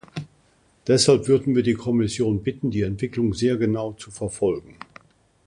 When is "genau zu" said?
3.57-4.09